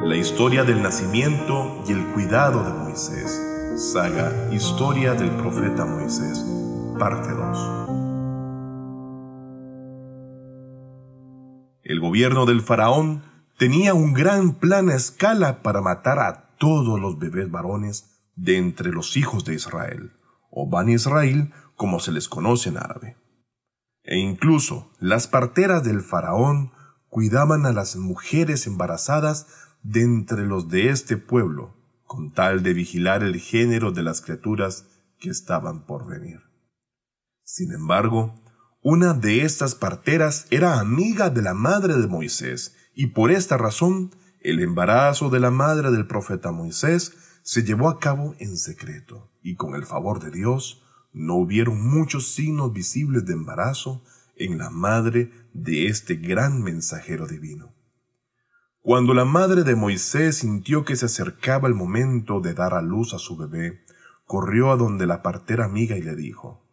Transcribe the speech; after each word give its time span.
La 0.00 0.14
historia 0.14 0.62
del 0.62 0.80
nacimiento 0.80 1.82
y 1.88 1.92
el 1.92 2.06
cuidado 2.12 2.62
de 2.62 2.72
Moisés. 2.72 3.42
Saga 3.92 4.52
Historia 4.52 5.14
del 5.14 5.30
profeta 5.30 5.84
Moisés, 5.84 6.46
parte 7.00 7.30
2. 7.30 7.88
El 11.82 11.98
gobierno 11.98 12.46
del 12.46 12.62
faraón 12.62 13.24
tenía 13.58 13.92
un 13.92 14.12
gran 14.12 14.54
plan 14.54 14.88
a 14.88 14.94
escala 14.94 15.62
para 15.62 15.80
matar 15.80 16.20
a 16.20 16.54
todos 16.58 17.00
los 17.00 17.18
bebés 17.18 17.50
varones 17.50 18.22
de 18.36 18.56
entre 18.56 18.92
los 18.92 19.16
hijos 19.16 19.44
de 19.44 19.54
Israel, 19.54 20.12
o 20.48 20.68
Ban 20.70 20.88
Israel 20.88 21.52
como 21.74 21.98
se 21.98 22.12
les 22.12 22.28
conoce 22.28 22.68
en 22.68 22.76
árabe. 22.76 23.16
E 24.04 24.16
incluso 24.16 24.92
las 25.00 25.26
parteras 25.26 25.82
del 25.82 26.02
faraón 26.02 26.70
cuidaban 27.08 27.66
a 27.66 27.72
las 27.72 27.96
mujeres 27.96 28.66
embarazadas 28.66 29.46
de 29.82 30.02
entre 30.02 30.46
los 30.46 30.68
de 30.68 30.90
este 30.90 31.16
pueblo, 31.16 31.74
con 32.04 32.32
tal 32.32 32.62
de 32.62 32.72
vigilar 32.74 33.22
el 33.22 33.36
género 33.36 33.92
de 33.92 34.02
las 34.02 34.20
criaturas 34.20 34.86
que 35.18 35.30
estaban 35.30 35.84
por 35.86 36.06
venir. 36.06 36.40
Sin 37.44 37.72
embargo, 37.72 38.34
una 38.82 39.12
de 39.12 39.42
estas 39.42 39.74
parteras 39.74 40.46
era 40.50 40.78
amiga 40.80 41.30
de 41.30 41.42
la 41.42 41.54
madre 41.54 41.96
de 41.96 42.06
Moisés, 42.06 42.76
y 42.94 43.08
por 43.08 43.30
esta 43.30 43.56
razón 43.56 44.14
el 44.40 44.60
embarazo 44.60 45.30
de 45.30 45.40
la 45.40 45.50
madre 45.50 45.90
del 45.90 46.06
profeta 46.06 46.52
Moisés 46.52 47.14
se 47.42 47.62
llevó 47.62 47.88
a 47.88 47.98
cabo 47.98 48.34
en 48.38 48.56
secreto, 48.56 49.30
y 49.42 49.56
con 49.56 49.74
el 49.74 49.84
favor 49.84 50.20
de 50.20 50.30
Dios 50.30 50.82
no 51.12 51.34
hubieron 51.36 51.80
muchos 51.80 52.32
signos 52.32 52.72
visibles 52.72 53.24
de 53.24 53.32
embarazo 53.32 54.02
en 54.36 54.58
la 54.58 54.70
madre 54.70 55.32
de 55.52 55.86
este 55.86 56.16
gran 56.16 56.62
mensajero 56.62 57.26
divino. 57.26 57.74
Cuando 58.88 59.12
la 59.12 59.26
madre 59.26 59.64
de 59.64 59.74
Moisés 59.74 60.38
sintió 60.38 60.86
que 60.86 60.96
se 60.96 61.04
acercaba 61.04 61.68
el 61.68 61.74
momento 61.74 62.40
de 62.40 62.54
dar 62.54 62.72
a 62.72 62.80
luz 62.80 63.12
a 63.12 63.18
su 63.18 63.36
bebé, 63.36 63.84
corrió 64.24 64.70
a 64.70 64.78
donde 64.78 65.06
la 65.06 65.20
partera 65.20 65.66
amiga 65.66 65.98
y 65.98 66.00
le 66.00 66.16
dijo, 66.16 66.66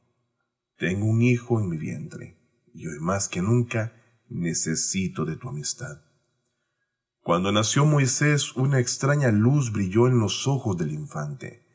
Tengo 0.77 1.07
un 1.07 1.21
hijo 1.21 1.59
en 1.59 1.67
mi 1.67 1.75
vientre, 1.75 2.39
y 2.73 2.87
hoy 2.87 2.99
más 3.01 3.27
que 3.27 3.41
nunca 3.41 3.91
necesito 4.29 5.25
de 5.25 5.35
tu 5.35 5.49
amistad. 5.49 6.03
Cuando 7.19 7.51
nació 7.51 7.85
Moisés, 7.85 8.55
una 8.55 8.79
extraña 8.79 9.29
luz 9.33 9.73
brilló 9.73 10.07
en 10.07 10.17
los 10.17 10.47
ojos 10.47 10.77
del 10.77 10.93
infante, 10.93 11.67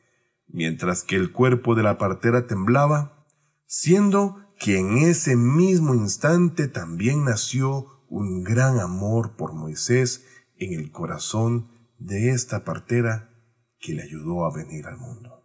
mientras 0.47 1.03
que 1.03 1.17
el 1.17 1.31
cuerpo 1.31 1.75
de 1.75 1.83
la 1.83 1.99
partera 1.99 2.47
temblaba, 2.47 3.27
siendo 3.67 4.37
que 4.57 4.79
en 4.79 4.97
ese 4.97 5.35
mismo 5.35 5.93
instante 5.93 6.67
también 6.67 7.25
nació 7.25 7.85
un 8.09 8.43
gran 8.43 8.79
amor 8.79 9.35
por 9.35 9.53
Moisés 9.53 10.25
en 10.61 10.73
el 10.73 10.91
corazón 10.91 11.71
de 11.97 12.29
esta 12.29 12.63
partera 12.63 13.29
que 13.79 13.93
le 13.93 14.03
ayudó 14.03 14.45
a 14.45 14.55
venir 14.55 14.85
al 14.85 14.97
mundo. 14.97 15.43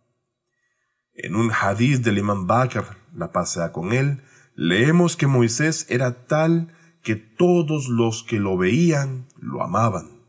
En 1.14 1.34
un 1.34 1.50
hadiz 1.50 2.02
del 2.02 2.18
imam 2.18 2.46
Bakr, 2.46 2.84
la 3.14 3.32
pasea 3.32 3.72
con 3.72 3.94
él, 3.94 4.22
leemos 4.54 5.16
que 5.16 5.26
Moisés 5.26 5.86
era 5.88 6.26
tal 6.26 6.74
que 7.02 7.16
todos 7.16 7.88
los 7.88 8.24
que 8.24 8.38
lo 8.38 8.58
veían 8.58 9.26
lo 9.38 9.62
amaban. 9.62 10.22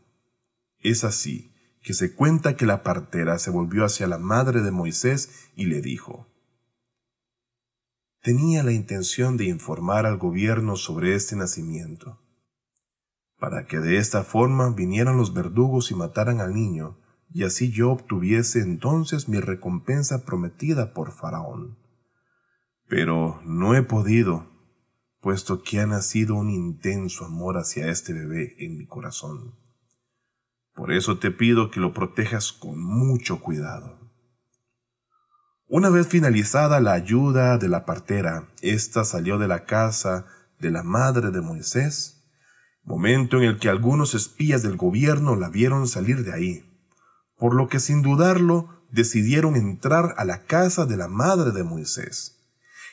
Es 0.78 1.04
así 1.04 1.52
que 1.82 1.92
se 1.92 2.14
cuenta 2.14 2.56
que 2.56 2.64
la 2.64 2.82
partera 2.82 3.38
se 3.38 3.50
volvió 3.50 3.84
hacia 3.84 4.06
la 4.06 4.18
madre 4.18 4.62
de 4.62 4.70
Moisés 4.70 5.50
y 5.54 5.66
le 5.66 5.82
dijo, 5.82 6.26
Tenía 8.22 8.62
la 8.62 8.72
intención 8.72 9.36
de 9.36 9.44
informar 9.44 10.06
al 10.06 10.16
gobierno 10.16 10.76
sobre 10.76 11.14
este 11.14 11.36
nacimiento 11.36 12.18
para 13.38 13.66
que 13.66 13.78
de 13.78 13.98
esta 13.98 14.24
forma 14.24 14.70
vinieran 14.70 15.16
los 15.16 15.32
verdugos 15.32 15.90
y 15.90 15.94
mataran 15.94 16.40
al 16.40 16.54
niño, 16.54 16.98
y 17.32 17.44
así 17.44 17.70
yo 17.70 17.90
obtuviese 17.90 18.60
entonces 18.60 19.28
mi 19.28 19.38
recompensa 19.38 20.24
prometida 20.24 20.92
por 20.92 21.12
Faraón. 21.12 21.78
Pero 22.88 23.40
no 23.44 23.74
he 23.74 23.82
podido, 23.82 24.46
puesto 25.20 25.62
que 25.62 25.80
ha 25.80 25.86
nacido 25.86 26.34
un 26.34 26.50
intenso 26.50 27.26
amor 27.26 27.58
hacia 27.58 27.88
este 27.88 28.12
bebé 28.12 28.56
en 28.58 28.76
mi 28.76 28.86
corazón. 28.86 29.54
Por 30.74 30.92
eso 30.92 31.18
te 31.18 31.30
pido 31.30 31.70
que 31.70 31.80
lo 31.80 31.92
protejas 31.92 32.52
con 32.52 32.80
mucho 32.80 33.40
cuidado. 33.40 33.98
Una 35.66 35.90
vez 35.90 36.08
finalizada 36.08 36.80
la 36.80 36.92
ayuda 36.92 37.58
de 37.58 37.68
la 37.68 37.84
partera, 37.84 38.48
ésta 38.62 39.04
salió 39.04 39.38
de 39.38 39.48
la 39.48 39.64
casa 39.64 40.26
de 40.58 40.70
la 40.70 40.82
madre 40.82 41.30
de 41.30 41.42
Moisés 41.42 42.17
momento 42.88 43.36
en 43.36 43.44
el 43.44 43.58
que 43.58 43.68
algunos 43.68 44.14
espías 44.14 44.62
del 44.62 44.78
gobierno 44.78 45.36
la 45.36 45.50
vieron 45.50 45.86
salir 45.86 46.24
de 46.24 46.32
ahí, 46.32 46.64
por 47.36 47.54
lo 47.54 47.68
que 47.68 47.80
sin 47.80 48.00
dudarlo 48.00 48.82
decidieron 48.90 49.56
entrar 49.56 50.14
a 50.16 50.24
la 50.24 50.44
casa 50.44 50.86
de 50.86 50.96
la 50.96 51.06
madre 51.06 51.52
de 51.52 51.64
Moisés, 51.64 52.46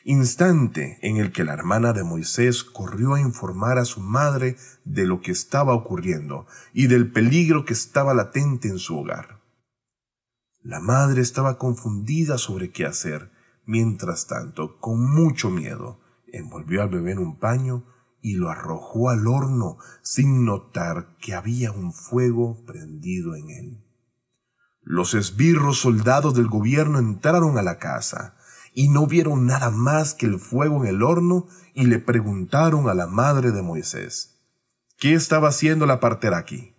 instante 0.04 1.00
en 1.02 1.16
el 1.16 1.32
que 1.32 1.46
la 1.46 1.54
hermana 1.54 1.94
de 1.94 2.04
Moisés 2.04 2.66
corrió 2.66 3.14
a 3.14 3.22
informar 3.22 3.78
a 3.78 3.86
su 3.86 4.02
madre 4.02 4.58
de 4.84 5.06
lo 5.06 5.22
que 5.22 5.32
estaba 5.32 5.74
ocurriendo 5.74 6.46
y 6.74 6.88
del 6.88 7.10
peligro 7.10 7.64
que 7.64 7.74
estaba 7.74 8.14
latente 8.14 8.68
en 8.68 8.80
su 8.80 9.00
hogar. 9.00 9.40
La 10.62 10.82
madre 10.82 11.22
estaba 11.22 11.58
confundida 11.58 12.38
sobre 12.38 12.72
qué 12.72 12.86
hacer, 12.86 13.32
mientras 13.66 14.28
tanto, 14.28 14.78
con 14.82 15.10
mucho 15.10 15.50
miedo, 15.50 16.02
envolvió 16.28 16.82
al 16.82 16.90
bebé 16.90 17.14
en 17.14 17.20
un 17.20 17.40
paño 17.40 17.95
y 18.26 18.38
lo 18.38 18.50
arrojó 18.50 19.12
al 19.12 19.28
horno 19.28 19.78
sin 20.02 20.46
notar 20.46 21.16
que 21.20 21.36
había 21.36 21.72
un 21.72 21.94
fuego 21.94 22.66
prendido 22.66 23.36
en 23.36 23.52
él. 23.52 23.84
Los 24.82 25.14
esbirros 25.14 25.78
soldados 25.78 26.34
del 26.34 26.48
gobierno 26.48 26.98
entraron 26.98 27.60
a 27.60 27.62
la 27.62 27.78
casa 27.78 28.36
y 28.74 28.90
no 28.90 29.06
vieron 29.06 29.46
nada 29.46 29.70
más 29.70 30.16
que 30.16 30.26
el 30.26 30.40
fuego 30.40 30.84
en 30.84 30.88
el 30.88 31.04
horno 31.04 31.46
y 31.76 31.86
le 31.86 32.00
preguntaron 32.00 32.90
a 32.90 32.96
la 32.96 33.06
madre 33.06 33.52
de 33.52 33.62
Moisés, 33.62 34.40
¿qué 34.98 35.14
estaba 35.14 35.50
haciendo 35.50 35.86
la 35.86 36.00
partera 36.00 36.40
aquí? 36.40 36.74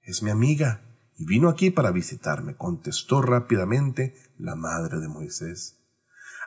Es 0.00 0.22
mi 0.22 0.30
amiga 0.30 0.80
y 1.18 1.26
vino 1.26 1.50
aquí 1.50 1.68
para 1.68 1.90
visitarme, 1.90 2.56
contestó 2.56 3.20
rápidamente 3.20 4.14
la 4.38 4.54
madre 4.54 4.98
de 4.98 5.08
Moisés. 5.08 5.83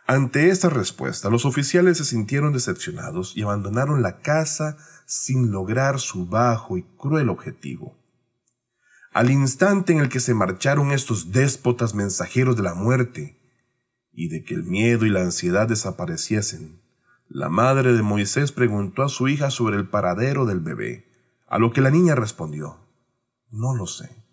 Ante 0.09 0.49
esta 0.49 0.69
respuesta, 0.69 1.29
los 1.29 1.43
oficiales 1.45 1.97
se 1.97 2.05
sintieron 2.05 2.53
decepcionados 2.53 3.35
y 3.35 3.41
abandonaron 3.41 4.01
la 4.01 4.21
casa 4.21 4.77
sin 5.05 5.51
lograr 5.51 5.99
su 5.99 6.25
bajo 6.27 6.77
y 6.77 6.83
cruel 6.83 7.27
objetivo. 7.27 7.97
Al 9.11 9.29
instante 9.31 9.91
en 9.91 9.99
el 9.99 10.07
que 10.07 10.21
se 10.21 10.33
marcharon 10.33 10.93
estos 10.93 11.33
déspotas 11.33 11.93
mensajeros 11.93 12.55
de 12.55 12.63
la 12.63 12.73
muerte 12.73 13.37
y 14.13 14.29
de 14.29 14.45
que 14.45 14.53
el 14.53 14.63
miedo 14.63 15.05
y 15.05 15.09
la 15.09 15.23
ansiedad 15.23 15.67
desapareciesen, 15.67 16.81
la 17.27 17.49
madre 17.49 17.91
de 17.91 18.01
Moisés 18.01 18.53
preguntó 18.53 19.03
a 19.03 19.09
su 19.09 19.27
hija 19.27 19.51
sobre 19.51 19.75
el 19.75 19.89
paradero 19.89 20.45
del 20.45 20.61
bebé, 20.61 21.05
a 21.47 21.59
lo 21.59 21.73
que 21.73 21.81
la 21.81 21.91
niña 21.91 22.15
respondió, 22.15 22.77
No 23.51 23.75
lo 23.75 23.87
sé. 23.87 24.23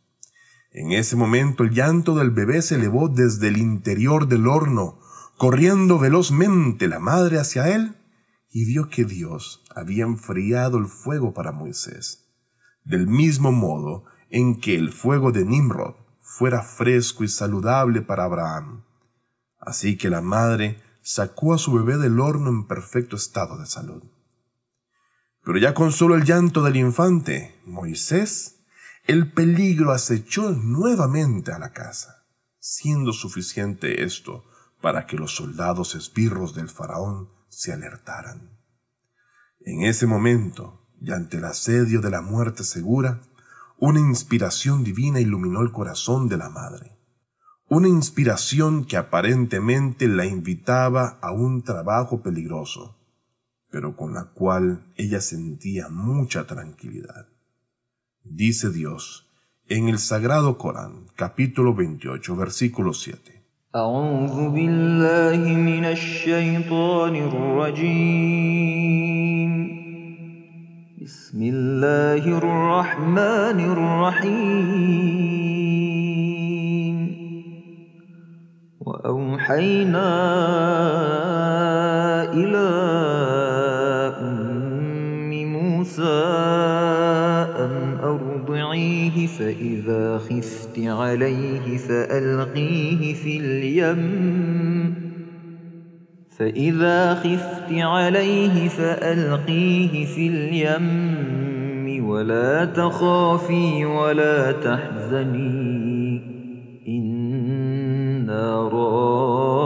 En 0.71 0.93
ese 0.93 1.17
momento 1.17 1.65
el 1.65 1.71
llanto 1.71 2.15
del 2.15 2.31
bebé 2.31 2.63
se 2.63 2.77
elevó 2.77 3.09
desde 3.09 3.49
el 3.49 3.57
interior 3.57 4.29
del 4.29 4.47
horno, 4.47 5.01
corriendo 5.37 5.99
velozmente 5.99 6.89
la 6.89 6.99
madre 6.99 7.39
hacia 7.39 7.75
él, 7.75 7.97
y 8.51 8.65
vio 8.67 8.89
que 8.89 9.05
Dios 9.05 9.65
había 9.75 10.05
enfriado 10.05 10.79
el 10.79 10.87
fuego 10.87 11.35
para 11.35 11.51
Moisés, 11.51 12.29
del 12.85 13.09
mismo 13.09 13.51
modo 13.51 14.05
en 14.31 14.61
que 14.61 14.77
el 14.77 14.93
fuego 14.93 15.33
de 15.33 15.45
Nimrod 15.45 15.97
fuera 16.21 16.63
fresco 16.63 17.25
y 17.25 17.29
saludable 17.29 18.01
para 18.01 18.25
Abraham. 18.25 18.85
Así 19.59 19.97
que 19.97 20.09
la 20.09 20.21
madre 20.21 20.81
sacó 21.03 21.53
a 21.53 21.59
su 21.59 21.73
bebé 21.73 21.99
del 21.99 22.21
horno 22.21 22.49
en 22.51 22.67
perfecto 22.67 23.17
estado 23.17 23.59
de 23.59 23.67
salud. 23.67 24.05
Pero 25.43 25.59
ya 25.59 25.75
con 25.75 25.93
solo 25.93 26.15
el 26.15 26.25
llanto 26.25 26.63
del 26.63 26.77
infante, 26.77 27.61
Moisés, 27.67 28.65
el 29.07 29.33
peligro 29.33 29.93
acechó 29.93 30.51
nuevamente 30.51 31.53
a 31.53 31.59
la 31.59 31.73
casa, 31.73 32.25
siendo 32.59 33.13
suficiente 33.13 34.05
esto 34.05 34.45
para 34.85 35.07
que 35.07 35.17
los 35.17 35.35
soldados 35.35 35.95
esbirros 35.95 36.55
del 36.55 36.69
faraón 36.69 37.31
se 37.49 37.73
alertaran. 37.73 38.51
En 39.61 39.81
ese 39.81 40.07
momento, 40.07 40.87
y 41.01 41.11
ante 41.11 41.39
el 41.39 41.47
asedio 41.47 42.03
de 42.03 42.11
la 42.11 42.21
muerte 42.21 42.65
segura, 42.65 43.23
una 43.79 43.99
inspiración 43.99 44.85
divina 44.85 45.21
iluminó 45.21 45.63
el 45.63 45.73
corazón 45.73 46.29
de 46.29 46.37
la 46.37 46.51
madre. 46.51 46.99
Una 47.67 47.89
inspiración 47.89 48.85
que 48.85 48.99
aparentemente 48.99 50.07
la 50.07 50.27
invitaba 50.27 51.19
a 51.23 51.33
un 51.33 51.63
trabajo 51.63 52.23
peligroso, 52.23 52.99
pero 53.71 53.97
con 53.97 54.13
la 54.13 54.33
cual 54.35 54.93
ella 54.97 55.23
sentía 55.23 55.89
mucha 55.89 56.47
tranquilidad. 56.47 57.29
Dice 58.23 58.69
Dios 58.69 59.31
en 59.67 59.89
el 59.89 59.99
Sagrado 59.99 60.59
Corán, 60.59 61.07
capítulo 61.17 61.75
28, 61.75 62.37
versículo 62.37 62.93
7. 62.93 63.34
أعوذ 63.77 64.51
بالله 64.55 65.43
من 65.57 65.85
الشيطان 65.85 67.17
الرجيم. 67.17 68.23
بسم 71.03 71.43
الله 71.43 72.39
الرحمن 72.39 73.59
الرحيم. 73.75 74.55
وأوحينا 78.81 80.11
إلى 82.33 82.69
أرضعيه 89.15 89.27
فإذا 89.27 90.19
خفت 90.19 90.79
عليه 90.79 91.77
فألقيه 91.77 93.15
في 93.15 93.39
اليم. 93.39 94.95
فإذا 96.39 97.15
خفت 97.15 97.73
عليه 97.73 98.69
فألقيه 98.69 100.05
في 100.05 100.29
اليم. 100.29 102.05
ولا 102.05 102.65
تخافي 102.65 103.85
ولا 103.85 104.53
تحزني 104.53 106.21
إنا 106.89 108.69
رادوه 108.69 109.61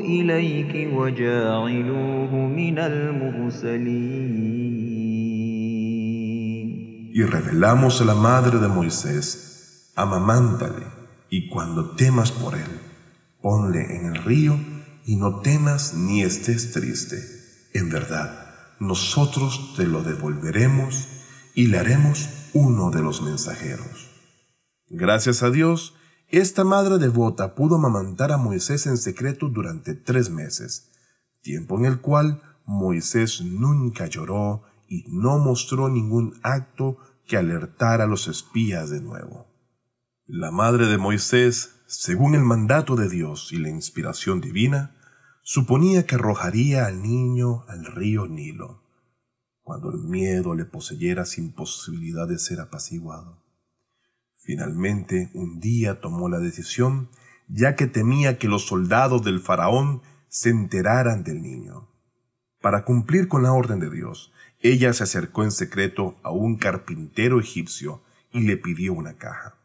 إليك 0.00 0.88
وجاعلوه 0.94 2.34
من 2.34 2.78
المرسلين. 2.78 4.27
Y 7.10 7.22
revelamos 7.22 8.00
a 8.00 8.04
la 8.04 8.14
madre 8.14 8.58
de 8.58 8.68
Moisés, 8.68 9.92
amamántale, 9.96 10.86
y 11.30 11.48
cuando 11.48 11.96
temas 11.96 12.32
por 12.32 12.54
él, 12.54 12.80
ponle 13.40 13.96
en 13.96 14.06
el 14.06 14.24
río, 14.24 14.58
y 15.04 15.16
no 15.16 15.40
temas 15.40 15.94
ni 15.94 16.22
estés 16.22 16.72
triste. 16.72 17.16
En 17.72 17.88
verdad, 17.88 18.48
nosotros 18.78 19.74
te 19.76 19.86
lo 19.86 20.02
devolveremos 20.02 21.08
y 21.54 21.68
le 21.68 21.78
haremos 21.78 22.28
uno 22.52 22.90
de 22.90 23.02
los 23.02 23.22
mensajeros. 23.22 24.10
Gracias 24.88 25.42
a 25.42 25.50
Dios, 25.50 25.94
esta 26.28 26.62
madre 26.62 26.98
devota 26.98 27.54
pudo 27.54 27.76
amamantar 27.76 28.32
a 28.32 28.36
Moisés 28.36 28.86
en 28.86 28.98
secreto 28.98 29.48
durante 29.48 29.94
tres 29.94 30.28
meses, 30.28 30.90
tiempo 31.40 31.78
en 31.78 31.86
el 31.86 32.00
cual 32.00 32.42
Moisés 32.66 33.40
nunca 33.40 34.06
lloró 34.06 34.62
y 34.88 35.04
no 35.08 35.38
mostró 35.38 35.88
ningún 35.88 36.40
acto 36.42 36.98
que 37.26 37.36
alertara 37.36 38.04
a 38.04 38.06
los 38.06 38.26
espías 38.26 38.90
de 38.90 39.00
nuevo. 39.00 39.46
La 40.26 40.50
madre 40.50 40.86
de 40.86 40.98
Moisés, 40.98 41.82
según 41.86 42.34
el 42.34 42.42
mandato 42.42 42.96
de 42.96 43.08
Dios 43.08 43.52
y 43.52 43.58
la 43.58 43.68
inspiración 43.68 44.40
divina, 44.40 44.96
suponía 45.42 46.06
que 46.06 46.16
arrojaría 46.16 46.86
al 46.86 47.02
niño 47.02 47.64
al 47.68 47.84
río 47.84 48.26
Nilo, 48.26 48.82
cuando 49.62 49.90
el 49.90 49.98
miedo 49.98 50.54
le 50.54 50.64
poseyera 50.64 51.24
sin 51.24 51.52
posibilidad 51.52 52.26
de 52.26 52.38
ser 52.38 52.60
apaciguado. 52.60 53.42
Finalmente, 54.36 55.30
un 55.34 55.60
día 55.60 56.00
tomó 56.00 56.28
la 56.28 56.38
decisión, 56.38 57.10
ya 57.48 57.76
que 57.76 57.86
temía 57.86 58.38
que 58.38 58.48
los 58.48 58.66
soldados 58.66 59.22
del 59.22 59.40
faraón 59.40 60.02
se 60.28 60.50
enteraran 60.50 61.24
del 61.24 61.42
niño. 61.42 61.88
Para 62.60 62.84
cumplir 62.84 63.28
con 63.28 63.42
la 63.42 63.52
orden 63.52 63.80
de 63.80 63.90
Dios, 63.90 64.32
ella 64.60 64.92
se 64.92 65.04
acercó 65.04 65.44
en 65.44 65.52
secreto 65.52 66.18
a 66.22 66.30
un 66.30 66.56
carpintero 66.56 67.38
egipcio 67.40 68.02
y 68.32 68.40
le 68.40 68.56
pidió 68.56 68.92
una 68.92 69.16
caja. 69.16 69.56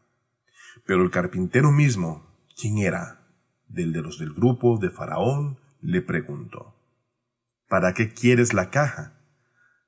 Pero 0.86 1.02
el 1.02 1.10
carpintero 1.10 1.72
mismo, 1.72 2.26
¿quién 2.56 2.78
era? 2.78 3.26
Del 3.68 3.92
de 3.92 4.02
los 4.02 4.18
del 4.18 4.32
grupo 4.32 4.78
de 4.78 4.90
Faraón, 4.90 5.58
le 5.80 6.00
preguntó, 6.00 6.74
¿Para 7.68 7.92
qué 7.94 8.12
quieres 8.12 8.54
la 8.54 8.70
caja? 8.70 9.20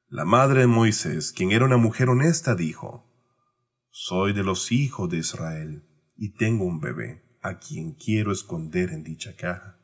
La 0.08 0.25
madre 0.25 0.61
de 0.61 0.67
Moisés, 0.67 1.32
quien 1.32 1.52
era 1.52 1.64
una 1.64 1.76
mujer 1.76 2.09
honesta, 2.09 2.55
dijo, 2.55 3.05
Soy 3.91 4.32
de 4.32 4.43
los 4.43 4.73
hijos 4.73 5.09
de 5.09 5.19
Israel 5.19 5.85
y 6.17 6.35
tengo 6.35 6.64
un 6.64 6.81
bebé 6.81 7.38
a 7.43 7.59
quien 7.59 7.94
quiero 7.94 8.32
esconder 8.32 8.91
en 8.91 9.05
dicha 9.05 9.37
caja. 9.37 9.79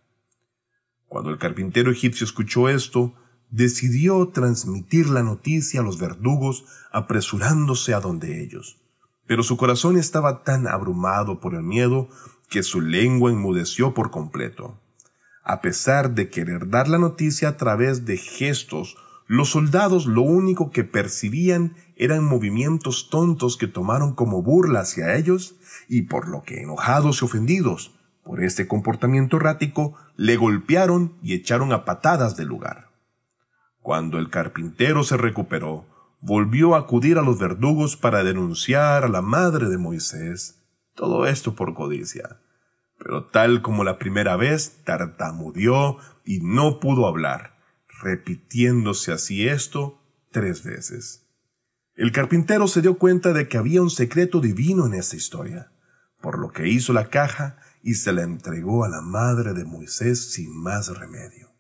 Cuando 1.07 1.31
el 1.31 1.39
carpintero 1.39 1.91
egipcio 1.91 2.25
escuchó 2.25 2.69
esto, 2.69 3.15
decidió 3.53 4.29
transmitir 4.29 5.09
la 5.09 5.23
noticia 5.23 5.81
a 5.81 5.83
los 5.85 5.99
verdugos 5.99 6.65
apresurándose 6.91 7.95
a 7.95 8.01
donde 8.01 8.43
ellos. 8.43 8.81
Pero 9.27 9.45
su 9.45 9.57
corazón 9.57 9.97
estaba 9.97 10.43
tan 10.43 10.67
abrumado 10.67 11.39
por 11.39 11.55
el 11.55 11.63
miedo 11.63 12.09
que 12.49 12.65
su 12.65 12.81
lengua 12.81 13.31
enmudeció 13.31 13.95
por 13.95 14.11
completo. 14.11 14.81
A 15.45 15.61
pesar 15.61 16.15
de 16.15 16.31
querer 16.31 16.69
dar 16.69 16.89
la 16.89 16.99
noticia 16.99 17.51
a 17.51 17.57
través 17.57 18.05
de 18.05 18.17
gestos, 18.17 18.97
los 19.27 19.51
soldados 19.51 20.07
lo 20.07 20.23
único 20.23 20.71
que 20.71 20.83
percibían 20.83 21.77
eran 21.97 22.25
movimientos 22.25 23.11
tontos 23.11 23.57
que 23.57 23.67
tomaron 23.67 24.15
como 24.15 24.43
burla 24.43 24.81
hacia 24.81 25.15
ellos 25.17 25.57
y 25.89 26.03
por 26.03 26.29
lo 26.29 26.43
que 26.43 26.63
enojados 26.63 27.23
y 27.23 27.25
ofendidos 27.25 27.93
por 28.23 28.43
este 28.43 28.69
comportamiento 28.69 29.37
errático, 29.37 29.95
le 30.17 30.37
golpearon 30.37 31.15
y 31.23 31.35
echaron 31.35 31.73
a 31.73 31.85
patadas 31.85 32.37
del 32.37 32.49
lugar. 32.49 32.92
Cuando 33.83 34.19
el 34.19 34.31
carpintero 34.31 35.03
se 35.03 35.17
recuperó, 35.17 35.87
volvió 36.21 36.75
a 36.75 36.79
acudir 36.79 37.19
a 37.19 37.23
los 37.23 37.39
verdugos 37.39 37.97
para 37.97 38.23
denunciar 38.23 39.05
a 39.05 39.09
la 39.09 39.23
madre 39.23 39.69
de 39.69 39.77
Moisés. 39.77 40.63
Todo 40.95 41.27
esto 41.27 41.57
por 41.57 41.75
codicia. 41.75 42.41
Pero 42.97 43.25
tal 43.25 43.61
como 43.61 43.83
la 43.83 43.99
primera 43.99 44.37
vez, 44.37 44.83
tartamudeó 44.85 45.99
y 46.25 46.39
no 46.41 46.79
pudo 46.79 47.09
hablar, 47.09 47.59
repitiéndose 48.01 49.13
así 49.13 49.49
esto 49.49 50.01
tres 50.31 50.63
veces. 50.63 51.27
El 51.97 52.13
carpintero 52.13 52.69
se 52.69 52.83
dio 52.83 52.99
cuenta 52.99 53.33
de 53.33 53.49
que 53.49 53.59
había 53.59 53.83
un 53.83 53.91
secreto 53.91 54.41
divino 54.41 54.87
en 54.87 54.95
esta 54.95 55.17
historia, 55.17 55.73
por 56.21 56.39
lo 56.39 56.53
que 56.53 56.69
hizo 56.69 56.93
la 56.93 57.11
caja 57.11 57.59
y 57.83 57.95
se 57.95 58.13
la 58.13 58.23
entregó 58.23 58.85
a 58.85 58.89
la 58.89 59.01
madre 59.01 59.55
de 59.55 59.65
Moisés 59.65 60.33
sin 60.33 60.57
más 60.57 60.97
remedio. 60.97 61.52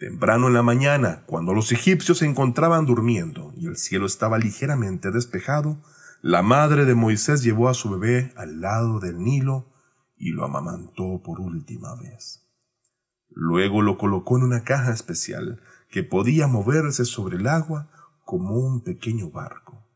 Temprano 0.00 0.46
en 0.46 0.54
la 0.54 0.62
mañana, 0.62 1.24
cuando 1.26 1.52
los 1.52 1.72
egipcios 1.72 2.16
se 2.16 2.24
encontraban 2.24 2.86
durmiendo 2.86 3.52
y 3.54 3.66
el 3.66 3.76
cielo 3.76 4.06
estaba 4.06 4.38
ligeramente 4.38 5.10
despejado, 5.10 5.76
la 6.22 6.40
madre 6.40 6.86
de 6.86 6.94
Moisés 6.94 7.42
llevó 7.42 7.68
a 7.68 7.74
su 7.74 7.90
bebé 7.90 8.32
al 8.34 8.62
lado 8.62 8.98
del 8.98 9.22
Nilo 9.22 9.66
y 10.16 10.30
lo 10.30 10.46
amamantó 10.46 11.20
por 11.22 11.38
última 11.38 11.96
vez. 11.96 12.48
Luego 13.28 13.82
lo 13.82 13.98
colocó 13.98 14.38
en 14.38 14.44
una 14.44 14.64
caja 14.64 14.90
especial 14.90 15.60
que 15.90 16.02
podía 16.02 16.46
moverse 16.46 17.04
sobre 17.04 17.36
el 17.36 17.46
agua 17.46 17.90
como 18.24 18.54
un 18.54 18.80
pequeño 18.80 19.30
barco, 19.30 19.86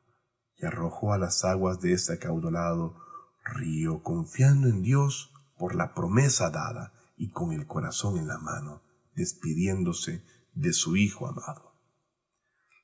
y 0.58 0.66
arrojó 0.66 1.14
a 1.14 1.18
las 1.18 1.46
aguas 1.46 1.80
de 1.80 1.94
ese 1.94 2.12
acaudalado 2.12 2.94
río 3.42 4.02
confiando 4.02 4.68
en 4.68 4.82
Dios 4.82 5.32
por 5.56 5.74
la 5.74 5.94
promesa 5.94 6.50
dada 6.50 6.92
y 7.16 7.30
con 7.30 7.52
el 7.52 7.66
corazón 7.66 8.18
en 8.18 8.28
la 8.28 8.36
mano, 8.36 8.83
despidiéndose 9.14 10.24
de 10.54 10.72
su 10.72 10.96
hijo 10.96 11.26
amado. 11.26 11.74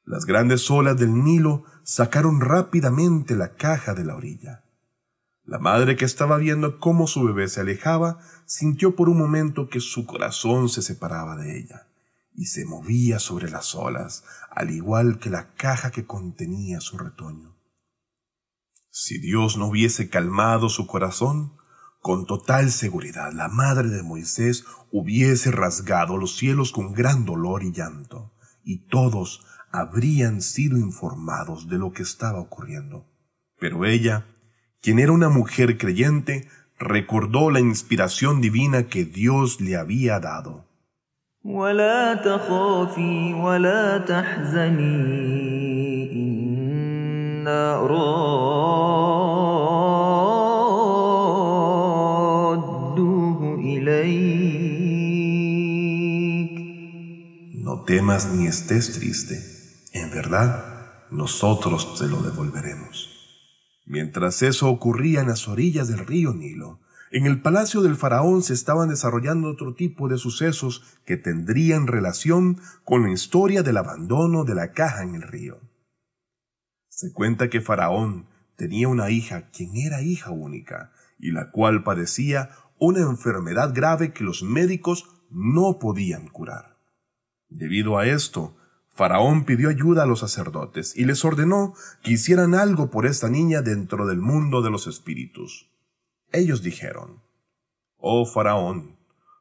Las 0.04 0.24
grandes 0.24 0.70
olas 0.70 0.96
del 0.96 1.22
Nilo 1.22 1.64
sacaron 1.84 2.40
rápidamente 2.40 3.36
la 3.36 3.54
caja 3.54 3.94
de 3.94 4.04
la 4.04 4.16
orilla. 4.16 4.64
La 5.44 5.58
madre 5.58 5.96
que 5.96 6.04
estaba 6.04 6.36
viendo 6.36 6.78
cómo 6.78 7.06
su 7.06 7.24
bebé 7.24 7.48
se 7.48 7.60
alejaba 7.60 8.18
sintió 8.46 8.96
por 8.96 9.08
un 9.08 9.18
momento 9.18 9.68
que 9.68 9.80
su 9.80 10.06
corazón 10.06 10.68
se 10.68 10.82
separaba 10.82 11.36
de 11.36 11.58
ella 11.58 11.88
y 12.34 12.46
se 12.46 12.64
movía 12.64 13.18
sobre 13.18 13.50
las 13.50 13.74
olas, 13.74 14.24
al 14.50 14.70
igual 14.70 15.18
que 15.18 15.30
la 15.30 15.54
caja 15.54 15.90
que 15.90 16.06
contenía 16.06 16.80
su 16.80 16.98
retoño. 16.98 17.56
Si 18.90 19.18
Dios 19.18 19.56
no 19.56 19.66
hubiese 19.66 20.08
calmado 20.08 20.68
su 20.68 20.86
corazón, 20.86 21.52
con 22.01 22.25
total 22.25 22.69
seguridad 22.69 23.33
la 23.33 23.47
madre 23.47 23.89
de 23.89 24.03
Moisés 24.03 24.65
hubiese 24.91 25.51
rasgado 25.51 26.17
los 26.17 26.35
cielos 26.37 26.71
con 26.71 26.93
gran 26.93 27.25
dolor 27.25 27.63
y 27.63 27.71
llanto, 27.71 28.31
y 28.63 28.87
todos 28.87 29.45
habrían 29.71 30.41
sido 30.41 30.77
informados 30.77 31.67
de 31.67 31.77
lo 31.77 31.91
que 31.91 32.03
estaba 32.03 32.39
ocurriendo. 32.39 33.07
Pero 33.59 33.85
ella, 33.85 34.25
quien 34.81 34.99
era 34.99 35.11
una 35.11 35.29
mujer 35.29 35.77
creyente, 35.77 36.47
recordó 36.77 37.49
la 37.49 37.59
inspiración 37.59 38.41
divina 38.41 38.87
que 38.87 39.05
Dios 39.05 39.59
le 39.61 39.75
había 39.75 40.19
dado. 40.19 40.65
ولا 41.45 42.13
تخافي 42.15 43.33
ولا 43.33 43.97
تحزني 43.97 44.85
إنا 46.11 47.77
Temas 57.90 58.32
ni 58.32 58.46
estés 58.46 58.92
triste. 58.92 59.42
En 59.92 60.12
verdad, 60.12 61.08
nosotros 61.10 61.98
te 61.98 62.06
lo 62.06 62.22
devolveremos. 62.22 63.08
Mientras 63.84 64.42
eso 64.42 64.70
ocurría 64.70 65.22
en 65.22 65.26
las 65.26 65.48
orillas 65.48 65.88
del 65.88 66.06
río 66.06 66.32
Nilo, 66.32 66.78
En 67.10 67.26
el 67.26 67.42
palacio 67.42 67.82
del 67.82 67.96
faraón 67.96 68.44
se 68.44 68.54
estaban 68.54 68.90
desarrollando 68.90 69.48
otro 69.48 69.74
tipo 69.74 70.08
de 70.08 70.18
sucesos 70.18 71.00
que 71.04 71.16
tendrían 71.16 71.88
relación 71.88 72.60
con 72.84 73.02
la 73.02 73.10
historia 73.10 73.64
del 73.64 73.78
abandono 73.78 74.44
de 74.44 74.54
la 74.54 74.70
caja 74.70 75.02
en 75.02 75.16
el 75.16 75.22
río. 75.22 75.58
Se 76.88 77.12
cuenta 77.12 77.50
que 77.50 77.60
Faraón 77.60 78.28
tenía 78.54 78.86
una 78.86 79.10
hija 79.10 79.50
quien 79.50 79.76
era 79.76 80.00
hija 80.00 80.30
única 80.30 80.92
y 81.18 81.32
la 81.32 81.50
cual 81.50 81.82
padecía 81.82 82.50
una 82.78 83.00
enfermedad 83.00 83.72
grave 83.74 84.12
que 84.12 84.22
los 84.22 84.44
médicos 84.44 85.06
no 85.28 85.80
podían 85.80 86.28
curar. 86.28 86.69
Debido 87.50 87.98
a 87.98 88.06
esto, 88.06 88.56
Faraón 88.88 89.44
pidió 89.44 89.68
ayuda 89.68 90.04
a 90.04 90.06
los 90.06 90.20
sacerdotes 90.20 90.96
y 90.96 91.04
les 91.04 91.24
ordenó 91.24 91.74
que 92.02 92.12
hicieran 92.12 92.54
algo 92.54 92.90
por 92.90 93.06
esta 93.06 93.28
niña 93.28 93.62
dentro 93.62 94.06
del 94.06 94.18
mundo 94.18 94.62
de 94.62 94.70
los 94.70 94.86
espíritus. 94.86 95.70
Ellos 96.32 96.62
dijeron, 96.62 97.22
Oh 97.96 98.24
Faraón, 98.24 98.96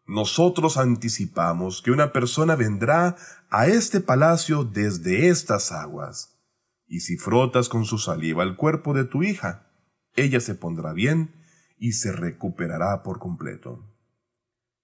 nosotros 0.05 0.77
anticipamos 0.77 1.81
que 1.81 1.91
una 1.91 2.11
persona 2.11 2.55
vendrá 2.55 3.15
a 3.49 3.67
este 3.67 4.01
palacio 4.01 4.63
desde 4.63 5.29
estas 5.29 5.71
aguas, 5.71 6.39
y 6.87 7.01
si 7.01 7.17
frotas 7.17 7.69
con 7.69 7.85
su 7.85 7.99
saliva 7.99 8.43
el 8.43 8.55
cuerpo 8.55 8.93
de 8.93 9.05
tu 9.05 9.21
hija, 9.21 9.71
ella 10.15 10.39
se 10.39 10.55
pondrá 10.55 10.93
bien 10.93 11.35
y 11.77 11.93
se 11.93 12.11
recuperará 12.11 13.03
por 13.03 13.19
completo. 13.19 13.85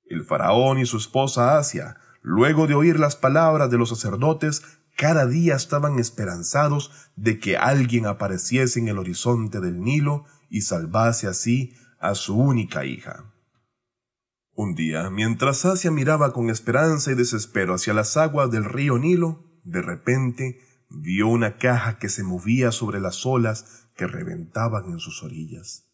El 0.06 0.24
faraón 0.24 0.78
y 0.78 0.86
su 0.86 0.98
esposa 0.98 1.58
Asia, 1.58 1.98
luego 2.26 2.66
de 2.66 2.74
oír 2.74 3.00
las 3.00 3.16
palabras 3.16 3.70
de 3.70 3.78
los 3.78 3.90
sacerdotes, 3.90 4.64
cada 4.98 5.28
día 5.28 5.56
estaban 5.56 6.00
esperanzados 6.00 6.92
de 7.16 7.40
que 7.40 7.56
alguien 7.56 8.08
apareciese 8.08 8.80
en 8.80 8.88
el 8.88 8.98
horizonte 8.98 9.60
del 9.60 9.80
Nilo 9.82 10.26
y 10.50 10.62
salvase 10.62 11.28
así 11.28 11.76
a 12.00 12.16
su 12.16 12.36
única 12.36 12.84
hija. 12.84 13.32
Un 14.56 14.74
día, 14.74 15.12
mientras 15.12 15.66
Asia 15.66 15.92
miraba 15.92 16.34
con 16.34 16.50
esperanza 16.50 17.12
y 17.12 17.16
desespero 17.16 17.76
hacia 17.76 17.94
las 17.94 18.18
aguas 18.18 18.50
del 18.50 18.66
río 18.66 18.98
Nilo, 18.98 19.44
de 19.64 19.84
repente 19.84 20.62
vio 20.90 21.28
una 21.28 21.58
caja 21.58 22.00
que 22.00 22.10
se 22.10 22.24
movía 22.24 22.72
sobre 22.72 23.00
las 23.00 23.24
olas 23.28 23.88
que 23.96 24.08
reventaban 24.08 24.86
en 24.86 24.98
sus 24.98 25.22
orillas. 25.22 25.85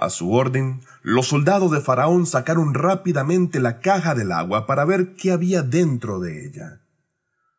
A 0.00 0.08
su 0.08 0.32
orden, 0.32 0.80
los 1.02 1.28
soldados 1.28 1.70
de 1.70 1.82
Faraón 1.82 2.24
sacaron 2.24 2.72
rápidamente 2.72 3.60
la 3.60 3.80
caja 3.80 4.14
del 4.14 4.32
agua 4.32 4.66
para 4.66 4.86
ver 4.86 5.14
qué 5.14 5.30
había 5.30 5.62
dentro 5.62 6.20
de 6.20 6.46
ella. 6.46 6.80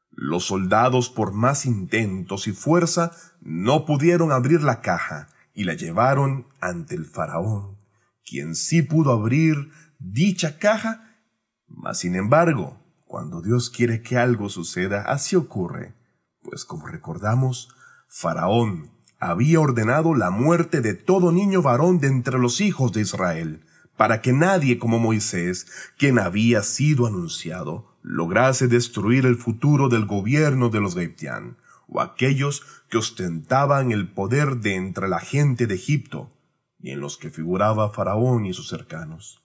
Los 0.10 0.45
soldados, 0.45 1.12
por 1.12 1.33
más 1.33 1.67
intentos 1.67 2.48
y 2.48 2.53
fuerza, 2.53 3.12
no 3.41 3.86
pudieron 3.86 4.31
abrir 4.31 4.63
la 4.63 4.81
caja 4.81 5.27
y 5.53 5.65
la 5.65 5.75
llevaron 5.75 6.48
ante 6.60 6.95
el 6.95 7.05
faraón, 7.05 7.77
quien 8.25 8.55
sí 8.55 8.81
pudo 8.81 9.12
abrir 9.12 9.69
dicha 10.00 10.57
caja, 10.57 11.19
mas 11.67 12.00
sin 12.00 12.15
embargo, 12.15 12.83
cuando 13.05 13.43
Dios 13.43 13.69
quiere 13.69 14.01
que 14.01 14.17
algo 14.17 14.50
suceda, 14.50 15.03
así 15.03 15.36
ocurre, 15.36 15.93
pues 16.41 16.65
como 16.65 16.88
recordamos, 16.88 17.69
Faraón 18.07 18.89
había 19.21 19.59
ordenado 19.59 20.15
la 20.15 20.31
muerte 20.31 20.81
de 20.81 20.95
todo 20.95 21.31
niño 21.31 21.61
varón 21.61 21.99
de 21.99 22.07
entre 22.07 22.39
los 22.39 22.59
hijos 22.59 22.91
de 22.91 23.01
Israel, 23.01 23.61
para 23.95 24.19
que 24.19 24.33
nadie 24.33 24.79
como 24.79 24.97
Moisés, 24.97 25.67
quien 25.95 26.17
había 26.17 26.63
sido 26.63 27.05
anunciado, 27.05 27.95
lograse 28.01 28.67
destruir 28.67 29.27
el 29.27 29.35
futuro 29.35 29.89
del 29.89 30.07
gobierno 30.07 30.69
de 30.69 30.79
los 30.79 30.95
Gaitián, 30.95 31.57
o 31.87 32.01
aquellos 32.01 32.63
que 32.89 32.97
ostentaban 32.97 33.91
el 33.91 34.11
poder 34.11 34.57
de 34.57 34.73
entre 34.73 35.07
la 35.07 35.19
gente 35.19 35.67
de 35.67 35.75
Egipto, 35.75 36.31
y 36.79 36.89
en 36.89 36.99
los 36.99 37.17
que 37.17 37.29
figuraba 37.29 37.91
Faraón 37.91 38.47
y 38.47 38.53
sus 38.53 38.69
cercanos. 38.69 39.43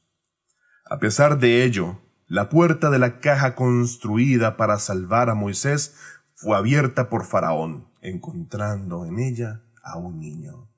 A 0.88 0.98
pesar 1.00 1.38
de 1.38 1.64
ello, 1.64 2.00
la 2.26 2.48
puerta 2.48 2.88
de 2.88 2.98
la 2.98 3.20
caja 3.20 3.54
construida 3.54 4.56
para 4.56 4.78
salvar 4.78 5.28
a 5.28 5.34
Moisés 5.34 5.96
fue 6.34 6.56
abierta 6.56 7.10
por 7.10 7.26
Faraón, 7.26 7.88
encontrando 8.00 9.04
en 9.04 9.18
ella 9.18 9.64
a 9.86 9.96
un 9.96 10.18
niño. 10.18 10.68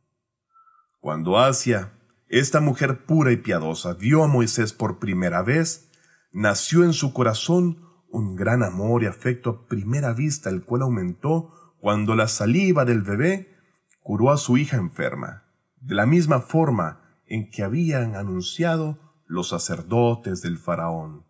Cuando 1.00 1.38
Asia, 1.38 1.92
esta 2.28 2.60
mujer 2.60 3.06
pura 3.06 3.32
y 3.32 3.38
piadosa, 3.38 3.94
vio 3.94 4.22
a 4.22 4.28
Moisés 4.28 4.72
por 4.72 4.98
primera 4.98 5.42
vez, 5.42 5.90
nació 6.30 6.84
en 6.84 6.92
su 6.92 7.12
corazón 7.12 7.78
un 8.10 8.36
gran 8.36 8.62
amor 8.62 9.02
y 9.02 9.06
afecto 9.06 9.50
a 9.50 9.66
primera 9.66 10.12
vista, 10.12 10.50
el 10.50 10.62
cual 10.62 10.82
aumentó 10.82 11.52
cuando 11.80 12.14
la 12.14 12.28
saliva 12.28 12.84
del 12.84 13.02
bebé 13.02 13.56
curó 14.00 14.30
a 14.30 14.36
su 14.36 14.56
hija 14.56 14.76
enferma, 14.76 15.44
de 15.80 15.94
la 15.94 16.06
misma 16.06 16.40
forma 16.40 17.22
en 17.26 17.50
que 17.50 17.62
habían 17.62 18.16
anunciado 18.16 18.98
los 19.26 19.48
sacerdotes 19.50 20.42
del 20.42 20.58
faraón. 20.58 21.24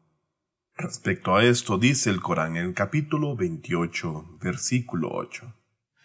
Respecto 0.76 1.34
a 1.34 1.44
esto 1.44 1.76
dice 1.76 2.10
el 2.10 2.20
Corán 2.20 2.56
en 2.56 2.66
el 2.66 2.74
capítulo 2.74 3.34
28, 3.34 4.38
versículo 4.40 5.10
8. 5.12 5.57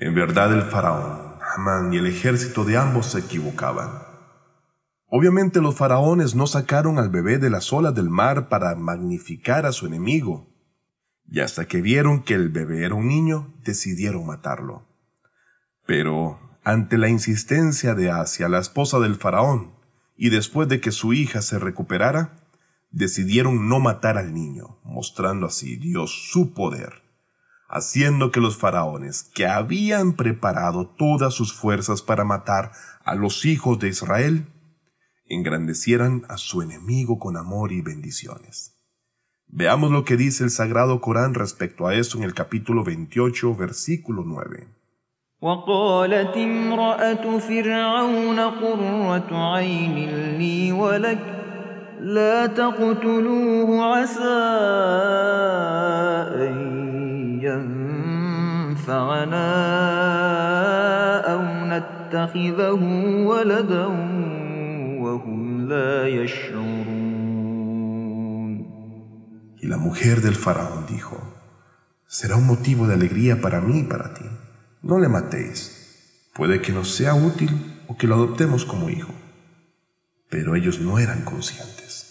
En 0.00 0.14
verdad 0.14 0.50
el 0.54 0.62
faraón, 0.62 1.34
Hamán 1.54 1.92
y 1.92 1.98
el 1.98 2.06
ejército 2.06 2.64
de 2.64 2.78
ambos 2.78 3.04
se 3.04 3.18
equivocaban. 3.18 3.90
Obviamente 5.08 5.60
los 5.60 5.74
faraones 5.74 6.34
no 6.34 6.46
sacaron 6.46 6.98
al 6.98 7.10
bebé 7.10 7.36
de 7.36 7.50
las 7.50 7.70
olas 7.70 7.94
del 7.94 8.08
mar 8.08 8.48
para 8.48 8.74
magnificar 8.76 9.66
a 9.66 9.72
su 9.72 9.86
enemigo, 9.86 10.48
y 11.30 11.40
hasta 11.40 11.66
que 11.66 11.82
vieron 11.82 12.22
que 12.22 12.32
el 12.32 12.48
bebé 12.48 12.86
era 12.86 12.94
un 12.94 13.08
niño, 13.08 13.52
decidieron 13.62 14.24
matarlo. 14.24 14.88
Pero, 15.84 16.40
ante 16.64 16.96
la 16.96 17.10
insistencia 17.10 17.94
de 17.94 18.10
Asia, 18.10 18.48
la 18.48 18.58
esposa 18.58 19.00
del 19.00 19.16
faraón, 19.16 19.74
y 20.16 20.30
después 20.30 20.66
de 20.68 20.80
que 20.80 20.92
su 20.92 21.12
hija 21.12 21.42
se 21.42 21.58
recuperara, 21.58 22.38
decidieron 22.90 23.68
no 23.68 23.80
matar 23.80 24.16
al 24.16 24.32
niño, 24.32 24.78
mostrando 24.82 25.44
así 25.44 25.76
Dios 25.76 26.30
su 26.30 26.54
poder, 26.54 27.02
haciendo 27.69 28.31
que 28.31 28.39
los 28.39 28.57
faraones, 28.57 29.23
que 29.33 29.47
habían 29.47 30.13
preparado 30.13 30.87
todas 30.87 31.33
sus 31.33 31.53
fuerzas 31.53 32.01
para 32.01 32.23
matar 32.23 32.71
a 33.03 33.15
los 33.15 33.45
hijos 33.45 33.79
de 33.79 33.89
Israel, 33.89 34.47
engrandecieran 35.27 36.23
a 36.29 36.37
su 36.37 36.61
enemigo 36.61 37.17
con 37.19 37.37
amor 37.37 37.71
y 37.71 37.81
bendiciones. 37.81 38.75
Veamos 39.47 39.91
lo 39.91 40.05
que 40.05 40.17
dice 40.17 40.43
el 40.43 40.49
Sagrado 40.49 41.01
Corán 41.01 41.33
respecto 41.33 41.87
a 41.87 41.95
eso 41.95 42.17
en 42.17 42.23
el 42.23 42.33
capítulo 42.33 42.83
28, 42.83 43.55
versículo 43.55 44.23
9. 44.25 44.67
وقالت 45.41 46.37
امرأة 46.37 47.37
فرعون 47.37 48.39
قرة 48.39 49.53
عين 49.53 50.09
لي 50.37 50.71
ولك 50.71 51.19
لا 51.99 52.45
تقتلوه 52.45 53.83
عسى 53.83 54.23
أن 56.47 56.78
ينفعنا 57.49 59.47
أو 61.33 61.41
نتخذه 61.71 62.81
ولدا 63.25 63.85
وهم 65.03 65.41
لا 65.69 66.07
يشعرون 66.07 67.05
Y 69.65 69.67
la 69.67 69.77
mujer 69.77 70.21
del 70.21 70.35
faraón 70.35 70.85
dijo, 70.87 71.17
será 72.05 72.35
un 72.35 72.45
motivo 72.45 72.87
de 72.87 72.93
alegría 72.93 73.41
para 73.41 73.61
mí 73.61 73.79
y 73.79 73.83
para 73.83 74.13
ti. 74.13 74.25
No 74.83 74.99
le 74.99 75.09
matéis. 75.09 76.29
Puede 76.35 76.61
que 76.61 76.71
nos 76.71 76.95
sea 76.95 77.15
útil 77.15 77.49
o 77.87 77.97
que 77.97 78.05
lo 78.05 78.13
adoptemos 78.13 78.63
como 78.63 78.91
hijo. 78.91 79.11
Pero 80.29 80.55
ellos 80.55 80.79
no 80.79 80.99
eran 80.99 81.23
conscientes. 81.23 82.08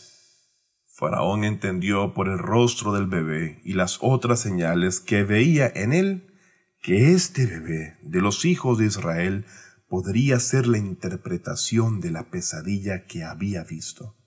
Faraón 0.99 1.45
entendió 1.45 2.13
por 2.13 2.27
el 2.27 2.37
rostro 2.37 2.91
del 2.91 3.07
bebé 3.07 3.61
y 3.63 3.71
las 3.71 3.99
otras 4.01 4.41
señales 4.41 4.99
que 4.99 5.23
veía 5.23 5.71
en 5.73 5.93
él 5.93 6.35
que 6.81 7.13
este 7.13 7.45
bebé 7.45 7.97
de 8.01 8.19
los 8.19 8.43
hijos 8.43 8.77
de 8.77 8.87
Israel 8.87 9.45
podría 9.87 10.41
ser 10.41 10.67
la 10.67 10.77
interpretación 10.77 12.01
de 12.01 12.11
la 12.11 12.23
pesadilla 12.23 13.05
que 13.05 13.23
había 13.23 13.63
visto 13.63 14.17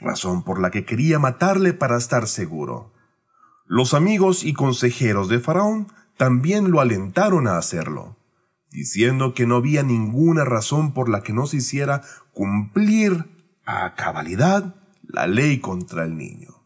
razón 0.00 0.42
por 0.42 0.58
la 0.58 0.70
que 0.70 0.84
quería 0.84 1.18
matarle 1.18 1.72
para 1.72 1.96
estar 1.96 2.28
seguro. 2.28 2.92
Los 3.66 3.94
amigos 3.94 4.44
y 4.44 4.52
consejeros 4.52 5.28
de 5.28 5.40
Faraón 5.40 5.88
también 6.16 6.70
lo 6.70 6.80
alentaron 6.80 7.46
a 7.48 7.58
hacerlo, 7.58 8.16
diciendo 8.70 9.34
que 9.34 9.46
no 9.46 9.56
había 9.56 9.82
ninguna 9.82 10.44
razón 10.44 10.92
por 10.92 11.08
la 11.08 11.22
que 11.22 11.32
no 11.32 11.46
se 11.46 11.58
hiciera 11.58 12.02
cumplir 12.32 13.24
a 13.64 13.94
cabalidad 13.94 14.74
la 15.08 15.26
ley 15.26 15.60
contra 15.60 16.04
el 16.04 16.16
niño. 16.16 16.62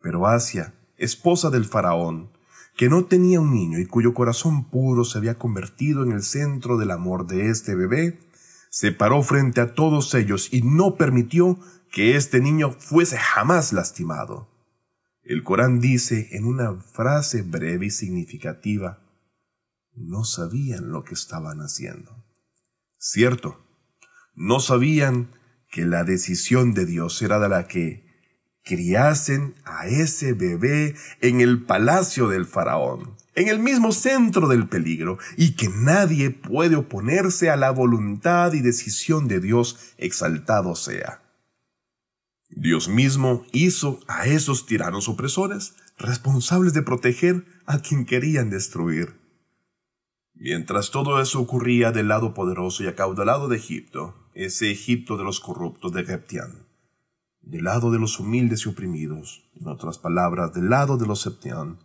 Pero 0.00 0.26
Asia, 0.26 0.74
esposa 0.96 1.50
del 1.50 1.64
faraón, 1.64 2.30
que 2.76 2.88
no 2.88 3.04
tenía 3.04 3.40
un 3.40 3.52
niño 3.52 3.78
y 3.78 3.86
cuyo 3.86 4.14
corazón 4.14 4.64
puro 4.70 5.04
se 5.04 5.18
había 5.18 5.38
convertido 5.38 6.02
en 6.02 6.12
el 6.12 6.22
centro 6.22 6.78
del 6.78 6.90
amor 6.90 7.26
de 7.26 7.50
este 7.50 7.74
bebé, 7.74 8.20
se 8.70 8.92
paró 8.92 9.22
frente 9.22 9.60
a 9.60 9.74
todos 9.74 10.14
ellos 10.14 10.48
y 10.52 10.62
no 10.62 10.96
permitió 10.96 11.58
que 11.90 12.16
este 12.16 12.40
niño 12.40 12.70
fuese 12.70 13.18
jamás 13.18 13.72
lastimado. 13.72 14.48
El 15.22 15.42
Corán 15.42 15.80
dice 15.80 16.28
en 16.32 16.44
una 16.44 16.74
frase 16.74 17.42
breve 17.42 17.86
y 17.86 17.90
significativa, 17.90 19.00
no 19.94 20.24
sabían 20.24 20.90
lo 20.90 21.04
que 21.04 21.14
estaban 21.14 21.60
haciendo. 21.60 22.24
Cierto, 22.96 23.60
no 24.34 24.60
sabían 24.60 25.28
que 25.70 25.86
la 25.86 26.04
decisión 26.04 26.74
de 26.74 26.84
Dios 26.84 27.22
era 27.22 27.38
de 27.38 27.48
la 27.48 27.66
que 27.66 28.04
criasen 28.62 29.54
a 29.64 29.86
ese 29.86 30.32
bebé 30.32 30.94
en 31.20 31.40
el 31.40 31.64
palacio 31.64 32.28
del 32.28 32.44
faraón, 32.44 33.16
en 33.34 33.48
el 33.48 33.58
mismo 33.58 33.92
centro 33.92 34.48
del 34.48 34.68
peligro, 34.68 35.18
y 35.36 35.54
que 35.54 35.68
nadie 35.68 36.30
puede 36.30 36.76
oponerse 36.76 37.50
a 37.50 37.56
la 37.56 37.70
voluntad 37.70 38.52
y 38.52 38.60
decisión 38.60 39.28
de 39.28 39.40
Dios 39.40 39.94
exaltado 39.96 40.74
sea. 40.74 41.22
Dios 42.50 42.88
mismo 42.88 43.46
hizo 43.52 44.00
a 44.08 44.26
esos 44.26 44.66
tiranos 44.66 45.08
opresores 45.08 45.74
responsables 45.98 46.72
de 46.72 46.82
proteger 46.82 47.44
a 47.64 47.78
quien 47.78 48.04
querían 48.04 48.50
destruir. 48.50 49.20
Mientras 50.34 50.90
todo 50.90 51.20
eso 51.20 51.40
ocurría 51.40 51.92
del 51.92 52.08
lado 52.08 52.34
poderoso 52.34 52.82
y 52.82 52.88
acaudalado 52.88 53.48
de 53.48 53.56
Egipto, 53.56 54.19
ese 54.44 54.70
Egipto 54.70 55.18
de 55.18 55.24
los 55.24 55.38
corruptos 55.38 55.92
de 55.92 56.02
Geptián, 56.02 56.66
del 57.42 57.64
lado 57.64 57.90
de 57.90 57.98
los 57.98 58.18
humildes 58.18 58.64
y 58.64 58.70
oprimidos, 58.70 59.50
en 59.54 59.68
otras 59.68 59.98
palabras, 59.98 60.54
del 60.54 60.70
lado 60.70 60.96
de 60.96 61.06
los 61.06 61.20
Septián, 61.20 61.78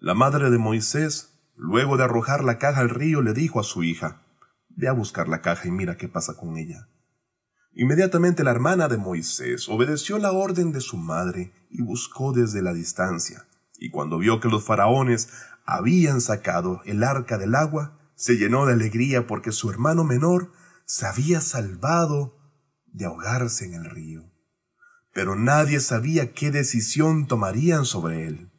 la 0.00 0.12
madre 0.12 0.50
de 0.50 0.58
Moisés, 0.58 1.32
luego 1.56 1.96
de 1.96 2.04
arrojar 2.04 2.44
la 2.44 2.58
caja 2.58 2.80
al 2.80 2.90
río, 2.90 3.22
le 3.22 3.32
dijo 3.32 3.58
a 3.58 3.64
su 3.64 3.82
hija, 3.82 4.20
Ve 4.68 4.88
a 4.88 4.92
buscar 4.92 5.28
la 5.28 5.40
caja 5.40 5.66
y 5.66 5.70
mira 5.70 5.96
qué 5.96 6.08
pasa 6.08 6.36
con 6.36 6.58
ella. 6.58 6.88
Inmediatamente 7.72 8.44
la 8.44 8.50
hermana 8.50 8.88
de 8.88 8.98
Moisés 8.98 9.66
obedeció 9.70 10.18
la 10.18 10.32
orden 10.32 10.72
de 10.72 10.82
su 10.82 10.98
madre 10.98 11.54
y 11.70 11.80
buscó 11.80 12.32
desde 12.32 12.60
la 12.60 12.74
distancia, 12.74 13.46
y 13.78 13.88
cuando 13.90 14.18
vio 14.18 14.40
que 14.40 14.48
los 14.48 14.62
faraones 14.62 15.30
habían 15.64 16.20
sacado 16.20 16.82
el 16.84 17.02
arca 17.02 17.38
del 17.38 17.54
agua, 17.54 17.98
se 18.14 18.36
llenó 18.36 18.66
de 18.66 18.74
alegría 18.74 19.26
porque 19.26 19.52
su 19.52 19.70
hermano 19.70 20.04
menor 20.04 20.52
se 20.84 21.06
había 21.06 21.40
salvado 21.40 22.36
de 22.86 23.06
ahogarse 23.06 23.64
en 23.64 23.74
el 23.74 23.90
río. 23.90 24.30
Pero 25.12 25.36
nadie 25.36 25.80
sabía 25.80 26.32
qué 26.32 26.50
decisión 26.50 27.26
tomarían 27.26 27.84
sobre 27.84 28.26
él. 28.26 28.50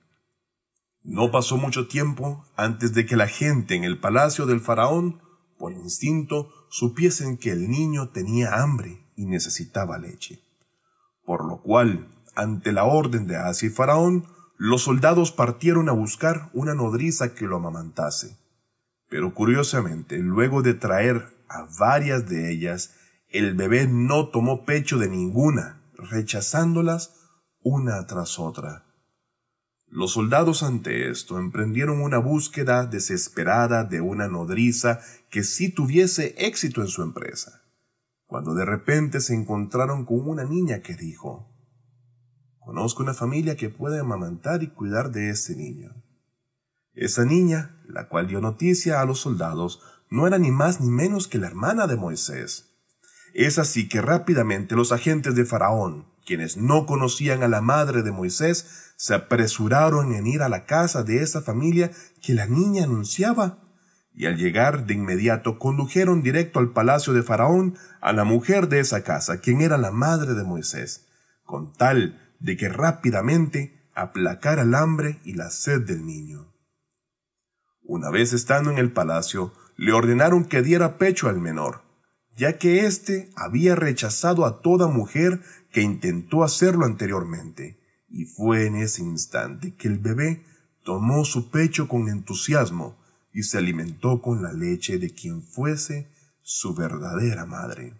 No 1.03 1.32
pasó 1.32 1.58
mucho 1.58 1.88
tiempo 1.88 2.46
antes 2.55 2.94
de 2.94 3.05
que 3.05 3.15
la 3.15 3.27
gente 3.27 3.75
en 3.75 3.84
el 3.84 4.00
palacio 4.00 4.46
del 4.46 4.60
faraón, 4.60 5.22
por 5.58 5.72
instinto, 5.72 6.51
supiesen 6.70 7.38
que 7.38 7.51
el 7.51 7.70
niño 7.70 8.10
tenía 8.10 8.62
hambre 8.62 9.05
y 9.15 9.25
necesitaba 9.25 9.98
leche. 9.98 10.41
Por 11.24 11.46
lo 11.46 11.62
cual, 11.62 12.08
ante 12.36 12.72
la 12.72 12.86
orden 12.86 13.27
de 13.27 13.38
Asia 13.38 13.67
y 13.67 13.72
Faraón, 13.72 14.25
los 14.58 14.84
soldados 14.84 15.32
partieron 15.32 15.89
a 15.89 15.94
buscar 15.94 16.50
una 16.53 16.74
nodriza 16.74 17.34
que 17.34 17.46
lo 17.46 17.58
amamantase. 17.58 18.38
Pero 19.10 19.34
curiosamente, 19.34 20.17
luego 20.17 20.62
de 20.62 20.74
traer 20.74 21.35
a 21.50 21.68
varias 21.80 22.28
de 22.28 22.52
ellas, 22.52 22.96
el 23.30 23.56
bebé 23.56 23.88
no 23.88 24.30
tomó 24.30 24.66
pecho 24.66 24.98
de 24.98 25.10
ninguna, 25.10 25.82
rechazándolas 25.98 27.16
una 27.62 28.06
tras 28.08 28.40
otra. 28.40 28.86
Los 29.88 30.14
soldados 30.14 30.64
ante 30.64 31.10
esto 31.10 31.40
emprendieron 31.40 32.02
una 32.02 32.18
búsqueda 32.18 32.86
desesperada 32.86 33.84
de 33.84 34.02
una 34.02 34.28
nodriza 34.28 35.00
que 35.30 35.43
sí 35.43 35.69
tuviese 35.69 36.36
éxito 36.38 36.82
en 36.82 36.88
su 36.88 37.02
empresa 37.02 37.65
cuando 38.26 38.54
de 38.54 38.65
repente 38.65 39.22
se 39.22 39.34
encontraron 39.34 40.06
con 40.06 40.28
una 40.28 40.43
niña 40.43 40.82
que 40.82 40.96
dijo, 40.96 41.52
Conozco 42.60 43.04
una 43.04 43.13
familia 43.13 43.56
que 43.56 43.69
puede 43.69 44.00
amamantar 44.00 44.63
y 44.63 44.67
cuidar 44.67 45.12
de 45.12 45.30
este 45.30 45.56
niño. 45.56 46.04
Esa 46.93 47.24
niña, 47.24 47.80
la 47.88 48.10
cual 48.10 48.28
dio 48.28 48.41
noticia 48.41 49.00
a 49.00 49.06
los 49.06 49.19
soldados, 49.19 49.82
no 50.10 50.28
era 50.28 50.38
ni 50.38 50.52
más 50.52 50.82
ni 50.82 50.89
menos 50.89 51.28
que 51.28 51.38
la 51.38 51.48
hermana 51.48 51.88
de 51.88 51.96
Moisés. 51.96 52.72
Es 53.34 53.58
así 53.58 53.89
que 53.89 54.02
rápidamente 54.02 54.76
los 54.76 54.91
agentes 54.91 55.36
de 55.36 55.46
Faraón, 55.46 56.06
quienes 56.26 56.58
no 56.58 56.86
conocían 56.86 57.44
a 57.44 57.48
la 57.48 57.62
madre 57.62 58.02
de 58.02 58.12
Moisés, 58.12 58.94
se 58.98 59.13
apresuraron 59.13 60.13
en 60.13 60.28
ir 60.28 60.41
a 60.41 60.50
la 60.50 60.65
casa 60.65 61.04
de 61.04 61.22
esa 61.22 61.41
familia 61.41 61.91
que 62.22 62.34
la 62.34 62.48
niña 62.48 62.86
anunciaba 62.86 63.60
y 64.13 64.26
al 64.28 64.38
llegar 64.38 64.86
de 64.86 64.94
inmediato 64.94 65.60
condujeron 65.60 66.22
directo 66.22 66.60
al 66.60 66.72
palacio 66.72 67.12
de 67.12 67.22
Faraón 67.22 67.78
a 68.00 68.13
la 68.13 68.24
mujer 68.24 68.70
de 68.70 68.80
esa 68.80 69.04
casa, 69.04 69.41
quien 69.41 69.62
era 69.62 69.78
la 69.78 69.91
madre 69.91 70.34
de 70.34 70.44
Moisés, 70.46 71.08
con 71.44 71.74
tal 71.74 72.34
de 72.39 72.56
que 72.56 72.70
rápidamente 72.70 73.89
aplacara 73.94 74.62
el 74.62 74.74
hambre 74.74 75.20
y 75.26 75.34
la 75.34 75.50
sed 75.50 75.82
del 75.82 76.06
niño. 76.06 76.54
Una 77.84 78.10
vez 78.10 78.32
estando 78.32 78.72
en 78.72 78.78
el 78.78 78.94
palacio, 78.94 79.54
le 79.78 79.92
ordenaron 79.92 80.46
que 80.46 80.62
diera 80.62 80.98
pecho 80.98 81.28
al 81.28 81.40
menor, 81.40 81.82
ya 82.36 82.58
que 82.58 82.86
éste 82.86 83.30
había 83.36 83.76
rechazado 83.76 84.46
a 84.46 84.62
toda 84.62 84.88
mujer 84.88 85.42
que 85.72 85.82
intentó 85.82 86.44
hacerlo 86.44 86.86
anteriormente, 86.86 87.80
y 88.10 88.26
fue 88.26 88.66
en 88.66 88.76
ese 88.76 89.02
instante 89.02 89.76
que 89.76 89.88
el 89.88 90.00
bebé 90.00 90.44
tomó 90.84 91.26
su 91.26 91.50
pecho 91.50 91.88
con 91.88 92.10
entusiasmo, 92.10 92.98
y 93.34 93.44
se 93.44 93.58
alimentó 93.58 94.22
con 94.22 94.42
la 94.42 94.54
leche 94.54 94.98
de 94.98 95.14
quien 95.14 95.42
fuese 95.42 96.10
su 96.42 96.74
verdadera 96.74 97.46
madre. 97.46 98.00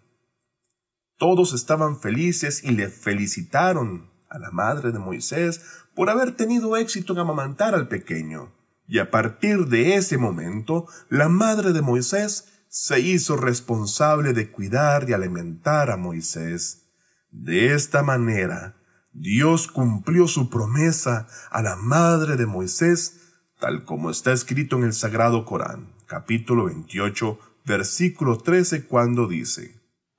Todos 1.18 1.52
estaban 1.52 2.00
felices 2.00 2.64
y 2.64 2.70
le 2.70 2.88
felicitaron 2.88 4.10
a 4.30 4.38
la 4.38 4.50
madre 4.50 4.92
de 4.92 4.98
Moisés 4.98 5.60
por 5.94 6.08
haber 6.08 6.32
tenido 6.32 6.76
éxito 6.76 7.12
en 7.12 7.18
amamantar 7.18 7.74
al 7.74 7.88
pequeño. 7.88 8.55
Y 8.88 8.98
a 8.98 9.10
partir 9.10 9.66
de 9.66 9.96
ese 9.96 10.18
momento, 10.18 10.86
la 11.08 11.28
madre 11.28 11.72
de 11.72 11.82
Moisés 11.82 12.52
se 12.68 13.00
hizo 13.00 13.36
responsable 13.36 14.32
de 14.32 14.50
cuidar 14.50 15.08
y 15.08 15.12
alimentar 15.12 15.90
a 15.90 15.96
Moisés. 15.96 16.88
De 17.30 17.74
esta 17.74 18.02
manera, 18.02 18.76
Dios 19.12 19.66
cumplió 19.66 20.28
su 20.28 20.50
promesa 20.50 21.26
a 21.50 21.62
la 21.62 21.76
madre 21.76 22.36
de 22.36 22.46
Moisés 22.46 23.22
tal 23.58 23.84
como 23.84 24.10
está 24.10 24.32
escrito 24.32 24.76
en 24.76 24.84
el 24.84 24.92
Sagrado 24.92 25.44
Corán, 25.44 25.92
capítulo 26.06 26.66
28, 26.66 27.38
versículo 27.64 28.38
13, 28.38 28.86
cuando 28.86 29.26
dice, 29.26 29.75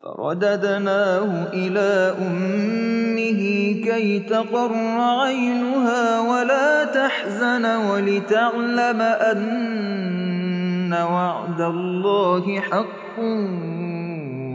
فرددناه 0.08 1.52
إلى 1.54 2.16
أمه 2.22 3.42
كي 3.88 4.20
تقر 4.20 4.74
عينها 5.00 6.20
ولا 6.22 6.86
تحزن 6.86 7.66
ولتعلم 7.66 9.02
أن 9.02 10.94
وعد 10.94 11.62
الله 11.62 12.60
حق 12.60 13.20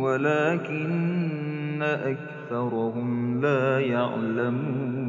ولكن 0.05 1.83
أكثرهم 1.83 3.41
لا 3.41 3.81
يعلمون. 3.81 5.03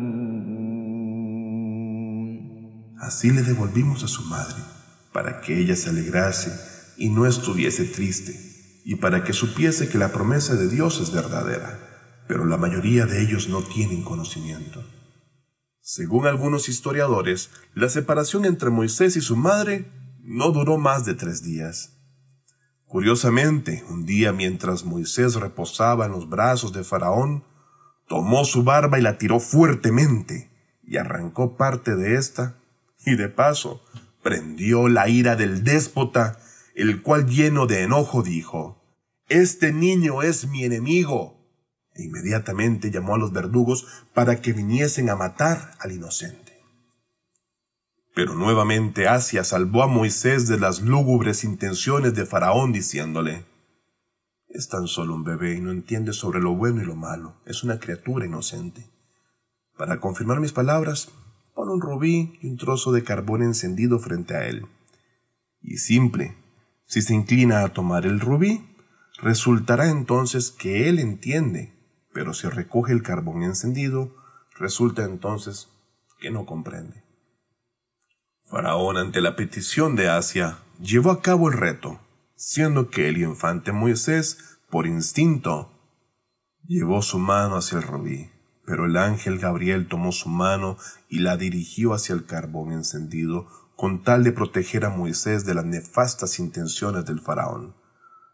Así 3.00 3.32
le 3.32 3.44
devolvimos 3.44 4.04
a 4.04 4.08
su 4.08 4.24
madre, 4.24 4.62
para 5.12 5.42
que 5.42 5.60
ella 5.60 5.76
se 5.76 5.90
alegrase 5.90 6.52
y 6.98 7.10
no 7.10 7.26
estuviese 7.26 7.84
triste, 7.84 8.53
y 8.84 8.96
para 8.96 9.24
que 9.24 9.34
supiese 9.34 9.90
que 9.90 9.98
la 9.98 10.12
promesa 10.12 10.56
de 10.56 10.68
Dios 10.68 11.00
es 11.00 11.12
verdadera, 11.12 12.24
pero 12.28 12.46
la 12.46 12.58
mayoría 12.58 13.06
de 13.06 13.22
ellos 13.22 13.48
no 13.50 13.62
tienen 13.62 14.04
conocimiento. 14.04 14.84
Según 15.82 16.28
algunos 16.28 16.70
historiadores, 16.70 17.50
la 17.74 17.90
separación 17.90 18.46
entre 18.46 18.70
Moisés 18.70 19.16
y 19.18 19.22
su 19.22 19.36
madre 19.36 19.92
no 20.22 20.52
duró 20.52 20.78
más 20.78 21.06
de 21.06 21.14
tres 21.14 21.44
días. 21.44 21.98
Curiosamente, 22.86 23.84
un 23.90 24.06
día 24.06 24.32
mientras 24.32 24.86
Moisés 24.86 25.36
reposaba 25.36 26.06
en 26.06 26.12
los 26.12 26.30
brazos 26.30 26.72
de 26.74 26.84
Faraón, 26.84 27.44
tomó 28.08 28.46
su 28.46 28.64
barba 28.64 29.00
y 29.00 29.02
la 29.02 29.18
tiró 29.18 29.40
fuertemente, 29.40 30.52
y 30.84 30.98
arrancó 30.98 31.58
parte 31.58 31.96
de 31.96 32.16
ésta 32.16 32.60
y 33.06 33.16
de 33.16 33.30
paso 33.30 33.84
prendió 34.24 34.88
la 34.88 35.10
ira 35.10 35.36
del 35.36 35.64
déspota, 35.64 36.40
el 36.76 37.02
cual 37.02 37.28
lleno 37.28 37.68
de 37.68 37.84
enojo 37.84 38.24
dijo, 38.24 38.82
Este 39.30 39.72
niño 39.72 40.22
es 40.22 40.48
mi 40.48 40.64
enemigo. 40.64 41.40
E 41.96 42.04
inmediatamente 42.04 42.90
llamó 42.90 43.16
a 43.16 43.20
los 43.20 43.32
verdugos 43.32 43.86
para 44.14 44.42
que 44.42 44.54
viniesen 44.54 45.10
a 45.10 45.16
matar 45.16 45.76
al 45.80 45.92
inocente. 45.92 46.54
Pero 48.16 48.36
nuevamente 48.36 49.08
Asia 49.08 49.44
salvó 49.44 49.84
a 49.84 49.88
Moisés 49.88 50.48
de 50.48 50.60
las 50.60 50.82
lúgubres 50.82 51.44
intenciones 51.44 52.14
de 52.14 52.26
Faraón 52.26 52.72
diciéndole, 52.72 53.46
Es 54.48 54.70
tan 54.70 54.88
solo 54.88 55.16
un 55.16 55.24
bebé 55.24 55.56
y 55.56 55.62
no 55.62 55.72
entiende 55.72 56.14
sobre 56.14 56.40
lo 56.40 56.56
bueno 56.56 56.82
y 56.82 56.86
lo 56.86 56.96
malo, 56.96 57.36
es 57.46 57.64
una 57.64 57.80
criatura 57.80 58.26
inocente. 58.26 58.88
Para 59.78 60.00
confirmar 60.00 60.40
mis 60.40 60.54
palabras, 60.54 61.10
pon 61.56 61.70
un 61.70 61.82
rubí 61.82 62.38
y 62.42 62.48
un 62.48 62.58
trozo 62.58 62.92
de 62.92 63.04
carbón 63.04 63.42
encendido 63.42 63.98
frente 63.98 64.36
a 64.36 64.48
él. 64.48 64.68
Y 65.62 65.78
simple, 65.78 66.36
si 66.94 67.02
se 67.02 67.16
inclina 67.16 67.64
a 67.64 67.70
tomar 67.70 68.06
el 68.06 68.20
rubí, 68.20 68.64
resultará 69.20 69.90
entonces 69.90 70.52
que 70.52 70.90
él 70.90 71.00
entiende, 71.00 71.74
pero 72.14 72.36
si 72.36 72.48
recoge 72.48 72.94
el 72.94 73.02
carbón 73.02 73.42
encendido, 73.42 74.16
resulta 74.60 75.04
entonces 75.04 75.70
que 76.20 76.30
no 76.30 76.46
comprende. 76.46 77.04
Faraón, 78.46 78.98
ante 78.98 79.22
la 79.22 79.36
petición 79.36 79.96
de 79.96 80.08
Asia, 80.08 80.60
llevó 80.80 81.10
a 81.10 81.24
cabo 81.24 81.50
el 81.50 81.58
reto, 81.58 82.00
siendo 82.36 82.92
que 82.92 83.10
el 83.10 83.18
infante 83.18 83.72
Moisés, 83.72 84.60
por 84.70 84.86
instinto, 84.86 85.72
llevó 86.64 87.02
su 87.02 87.18
mano 87.18 87.56
hacia 87.56 87.80
el 87.80 87.86
rubí, 87.86 88.30
pero 88.68 88.86
el 88.86 88.98
ángel 88.98 89.40
Gabriel 89.40 89.88
tomó 89.88 90.12
su 90.12 90.30
mano 90.30 90.78
y 91.10 91.22
la 91.22 91.38
dirigió 91.38 91.96
hacia 91.96 92.14
el 92.14 92.28
carbón 92.28 92.72
encendido, 92.72 93.48
con 93.76 94.04
tal 94.04 94.24
de 94.24 94.32
proteger 94.32 94.86
a 94.86 94.90
Moisés 94.90 95.46
de 95.46 95.54
las 95.54 95.66
nefastas 95.66 96.40
intenciones 96.40 97.06
del 97.06 97.20
faraón, 97.20 97.76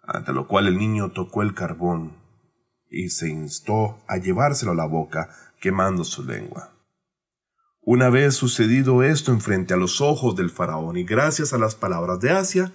ante 0.04 0.34
lo 0.34 0.48
cual 0.48 0.68
el 0.68 0.78
niño 0.78 1.12
tocó 1.12 1.42
el 1.42 1.54
carbón 1.54 2.18
y 2.90 3.10
se 3.10 3.30
instó 3.30 4.00
a 4.08 4.18
llevárselo 4.18 4.72
a 4.72 4.76
la 4.76 4.86
boca, 4.86 5.30
quemando 5.60 6.04
su 6.04 6.24
lengua. 6.24 6.74
Una 7.82 8.10
vez 8.10 8.36
sucedido 8.36 9.04
esto 9.04 9.32
en 9.32 9.42
frente 9.42 9.74
a 9.74 9.78
los 9.78 10.02
ojos 10.02 10.36
del 10.36 10.50
faraón 10.50 10.98
y 10.98 11.04
gracias 11.04 11.54
a 11.54 11.58
las 11.58 11.76
palabras 11.76 12.20
de 12.20 12.32
Asia, 12.32 12.74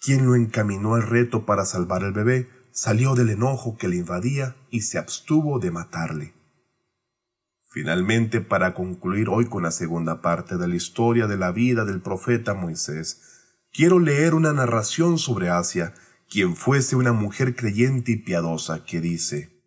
quien 0.00 0.26
lo 0.26 0.34
encaminó 0.34 0.94
al 0.94 1.02
reto 1.02 1.44
para 1.46 1.64
salvar 1.64 2.04
al 2.04 2.12
bebé, 2.12 2.48
salió 2.70 3.14
del 3.14 3.30
enojo 3.30 3.76
que 3.76 3.88
le 3.88 3.96
invadía 3.96 4.56
y 4.70 4.82
se 4.82 4.98
abstuvo 4.98 5.58
de 5.58 5.70
matarle. 5.70 6.34
Finalmente, 7.74 8.40
para 8.40 8.72
concluir 8.72 9.28
hoy 9.28 9.46
con 9.46 9.64
la 9.64 9.72
segunda 9.72 10.22
parte 10.22 10.58
de 10.58 10.68
la 10.68 10.76
historia 10.76 11.26
de 11.26 11.36
la 11.36 11.50
vida 11.50 11.84
del 11.84 12.00
profeta 12.00 12.54
Moisés, 12.54 13.20
quiero 13.72 13.98
leer 13.98 14.34
una 14.34 14.52
narración 14.52 15.18
sobre 15.18 15.50
Asia, 15.50 15.92
quien 16.30 16.54
fuese 16.54 16.94
una 16.94 17.12
mujer 17.12 17.56
creyente 17.56 18.12
y 18.12 18.16
piadosa, 18.18 18.84
que 18.84 19.00
dice, 19.00 19.60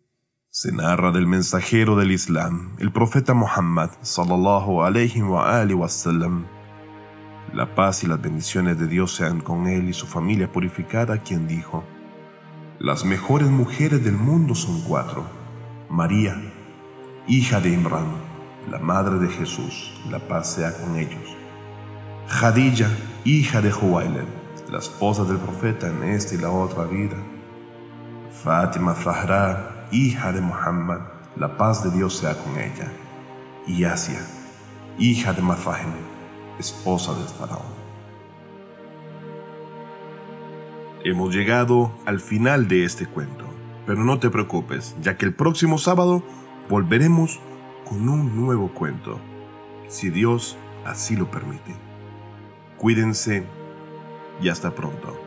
se 0.48 0.72
narra 0.72 1.12
del 1.12 1.26
mensajero 1.26 1.96
del 1.96 2.10
Islam, 2.10 2.76
el 2.78 2.92
profeta 2.92 3.34
Muhammad 3.34 3.90
sallallahu 4.00 4.80
alayhi 4.80 5.20
wa 5.20 5.66
wa 5.66 5.88
sallam. 5.90 6.46
La 7.52 7.74
paz 7.74 8.04
y 8.04 8.06
las 8.06 8.22
bendiciones 8.22 8.78
de 8.80 8.86
Dios 8.86 9.14
sean 9.14 9.42
con 9.42 9.66
él 9.66 9.86
y 9.86 9.92
su 9.92 10.06
familia 10.06 10.50
purificada, 10.50 11.22
quien 11.22 11.46
dijo: 11.46 11.84
Las 12.78 13.04
mejores 13.04 13.48
mujeres 13.48 14.02
del 14.02 14.16
mundo 14.16 14.54
son 14.54 14.80
cuatro: 14.84 15.26
María, 15.90 16.47
hija 17.28 17.60
de 17.60 17.68
Imran, 17.68 18.06
la 18.70 18.78
madre 18.78 19.18
de 19.18 19.28
Jesús, 19.28 19.92
la 20.10 20.18
paz 20.18 20.54
sea 20.54 20.72
con 20.72 20.96
ellos. 20.96 21.36
Khadija, 22.26 22.88
hija 23.24 23.60
de 23.60 23.70
Huwailed, 23.70 24.24
la 24.70 24.78
esposa 24.78 25.24
del 25.24 25.36
profeta 25.36 25.88
en 25.88 26.04
esta 26.04 26.34
y 26.34 26.38
la 26.38 26.50
otra 26.50 26.84
vida. 26.84 27.16
Fátima 28.42 28.94
Zahra, 28.94 29.88
hija 29.92 30.32
de 30.32 30.40
Muhammad, 30.40 31.00
la 31.36 31.58
paz 31.58 31.84
de 31.84 31.90
Dios 31.90 32.16
sea 32.16 32.34
con 32.34 32.58
ella, 32.58 32.90
y 33.66 33.84
Asia, 33.84 34.24
hija 34.98 35.34
de 35.34 35.42
Mafahem, 35.42 35.92
esposa 36.58 37.12
del 37.12 37.28
faraón. 37.28 37.76
Hemos 41.04 41.34
llegado 41.34 41.92
al 42.06 42.20
final 42.20 42.68
de 42.68 42.84
este 42.84 43.06
cuento, 43.06 43.44
pero 43.86 44.02
no 44.02 44.18
te 44.18 44.30
preocupes, 44.30 44.96
ya 45.02 45.18
que 45.18 45.26
el 45.26 45.34
próximo 45.34 45.76
sábado 45.76 46.22
volveremos 46.68 47.40
con 47.88 48.08
un 48.08 48.36
nuevo 48.36 48.68
cuento, 48.68 49.18
si 49.88 50.10
Dios 50.10 50.56
así 50.84 51.16
lo 51.16 51.30
permite. 51.30 51.74
Cuídense 52.76 53.44
y 54.42 54.48
hasta 54.48 54.74
pronto. 54.74 55.18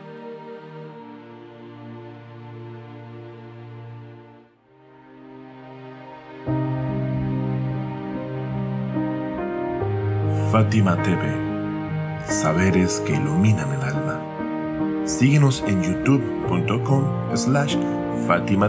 Fátima 10.50 11.02
TV, 11.02 12.26
saberes 12.28 13.02
que 13.06 13.14
iluminan 13.14 13.72
el 13.72 13.82
alma. 13.82 15.06
Síguenos 15.06 15.64
en 15.66 15.82
youtube.com 15.82 17.04
slash 17.34 17.76
Fátima 18.26 18.68